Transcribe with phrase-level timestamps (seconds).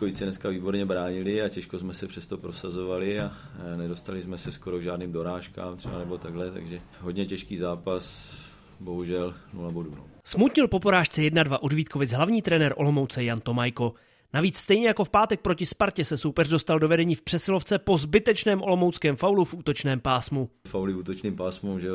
[0.00, 3.32] Vítkovice dneska výborně bránili a těžko jsme se přesto prosazovali a
[3.76, 8.34] nedostali jsme se skoro k žádným dorážkám třeba nebo takhle, takže hodně těžký zápas,
[8.80, 9.90] bohužel 0 bodů.
[9.96, 10.04] No.
[10.24, 13.94] Smutnil po porážce 1-2 od Vítkovic hlavní trenér Olomouce Jan Tomajko.
[14.34, 17.98] Navíc stejně jako v pátek proti Spartě se soupeř dostal do vedení v přesilovce po
[17.98, 20.50] zbytečném olomouckém faulu v útočném pásmu.
[20.68, 21.88] Fauly v útočném pásmu, že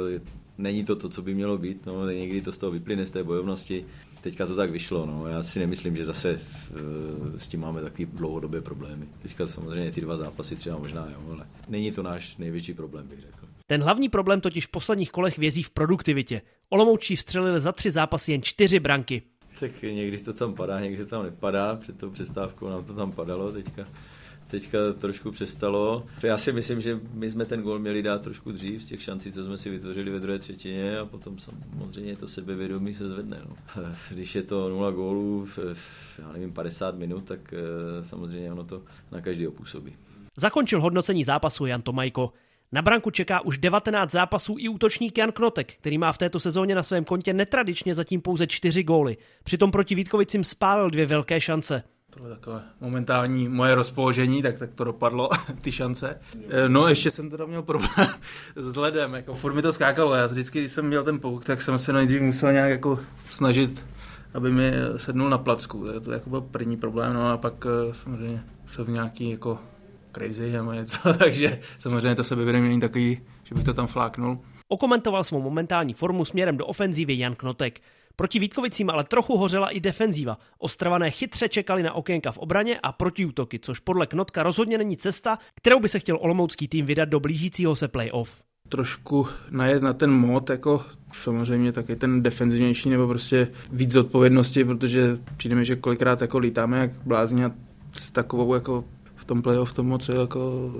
[0.57, 3.23] není to to, co by mělo být, no, někdy to z toho vyplyne z té
[3.23, 3.85] bojovnosti.
[4.25, 5.27] Teďka to tak vyšlo, no.
[5.27, 9.05] já si nemyslím, že zase uh, s tím máme takový dlouhodobé problémy.
[9.21, 13.19] Teďka samozřejmě ty dva zápasy třeba možná, jo, ale není to náš největší problém, bych
[13.19, 13.47] řekl.
[13.67, 16.41] Ten hlavní problém totiž v posledních kolech vězí v produktivitě.
[16.69, 19.21] Olomoučí vstřelili za tři zápasy jen čtyři branky.
[19.59, 21.75] Tak někdy to tam padá, někdy to tam nepadá.
[21.75, 23.87] Před tou přestávkou nám to tam padalo teďka.
[24.55, 26.05] Teďka trošku přestalo.
[26.23, 29.31] Já si myslím, že my jsme ten gol měli dát trošku dřív z těch šancí,
[29.31, 33.41] co jsme si vytvořili ve druhé třetině a potom samozřejmě to sebevědomí se zvedne.
[33.49, 33.55] No.
[34.11, 35.59] Když je to 0 gólů v,
[36.19, 39.95] já nevím, 50 minut, tak eh, samozřejmě ono to na každý působí.
[40.37, 42.33] Zakončil hodnocení zápasu Jan Tomajko.
[42.71, 46.75] Na branku čeká už 19 zápasů i útočník Jan Knotek, který má v této sezóně
[46.75, 49.17] na svém kontě netradičně zatím pouze 4 góly.
[49.43, 51.83] Přitom proti Vítkovicím spálil dvě velké šance.
[52.17, 55.29] Tohle takové momentální moje rozpoložení, tak, tak to dopadlo,
[55.61, 56.19] ty šance.
[56.49, 58.07] Eh, no ještě jsem teda měl problém
[58.55, 60.15] s ledem, jako furt mi to skákalo.
[60.15, 62.99] Já vždycky, když jsem měl ten pouk, tak jsem se nejdřív musel nějak jako
[63.29, 63.85] snažit,
[64.33, 65.85] aby mi sednul na placku.
[65.85, 69.59] To, to jako byl první problém, no a pak eh, samozřejmě jsem v nějaký jako
[70.15, 74.39] crazy nebo něco, takže samozřejmě to sebevědomí není takový, že bych to tam fláknul.
[74.67, 77.81] Okomentoval svou momentální formu směrem do ofenzívy Jan Knotek.
[78.15, 80.37] Proti Vítkovicím ale trochu hořela i defenzíva.
[80.59, 85.37] Ostravané chytře čekali na okénka v obraně a protiútoky, což podle Knotka rozhodně není cesta,
[85.55, 88.43] kterou by se chtěl olomoucký tým vydat do blížícího se playoff.
[88.69, 95.17] Trošku najet na ten mod, jako samozřejmě taky ten defenzivnější nebo prostě víc odpovědnosti, protože
[95.37, 97.51] přijde mi, že kolikrát jako lítáme jak blázni a
[97.93, 98.83] s takovou jako
[99.15, 100.71] v tom playoff to moc jako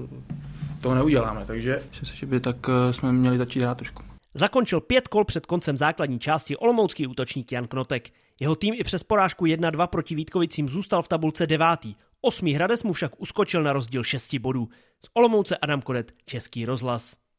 [0.81, 4.14] toho neuděláme, takže myslím si, že by tak eh, jsme měli začít hrát trošku.
[4.37, 8.09] Zakončil pět kol před koncem základní části olomoucký útočník Jan Knotek.
[8.39, 11.95] Jeho tým i přes porážku 1-2 proti Vítkovicím zůstal v tabulce devátý.
[12.21, 14.69] Osmý Hradec mu však uskočil na rozdíl šesti bodů.
[15.05, 17.24] Z Olomouce Adam Kodet, Český rozhlas.